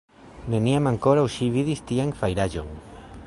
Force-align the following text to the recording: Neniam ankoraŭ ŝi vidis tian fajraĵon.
Neniam 0.53 0.89
ankoraŭ 0.91 1.27
ŝi 1.35 1.51
vidis 1.57 1.85
tian 1.91 2.17
fajraĵon. 2.23 2.73